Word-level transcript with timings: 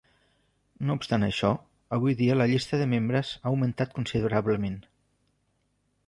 No 0.89 0.93
obstant 0.99 1.25
això, 1.25 1.51
avui 1.97 2.15
dia 2.21 2.37
la 2.39 2.47
llista 2.51 2.79
de 2.83 2.87
membres 2.93 3.33
ha 3.41 3.51
augmentat 3.51 3.93
considerablement. 3.99 4.79